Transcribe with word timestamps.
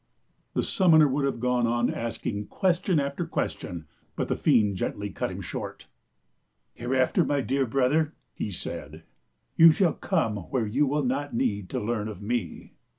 The 0.55 0.63
summoner 0.63 1.07
would 1.07 1.25
have 1.25 1.39
gone 1.39 1.67
on 1.67 1.93
asking 1.93 2.47
ques 2.47 2.79
tion 2.83 2.99
after 2.99 3.23
question, 3.23 3.85
but 4.15 4.29
the 4.29 4.35
fiend 4.35 4.77
gently 4.77 5.11
cut 5.11 5.29
him 5.29 5.41
short. 5.41 5.85
Hereafter, 6.73 7.23
my 7.23 7.41
dear 7.41 7.67
brother," 7.67 8.15
he 8.33 8.51
said," 8.51 9.03
you 9.57 9.71
shall 9.71 9.93
come 9.93 10.37
where 10.49 10.65
you 10.65 10.87
will 10.87 11.05
not 11.05 11.35
need 11.35 11.69
to 11.69 11.79
learn 11.79 12.07
of 12.07 12.19
me. 12.19 12.73